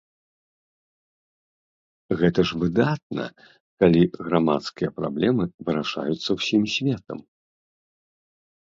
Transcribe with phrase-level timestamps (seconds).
[2.21, 3.25] Гэта ж выдатна,
[3.85, 7.19] калі грамадскія праблемы вырашаюцца ўсім светам!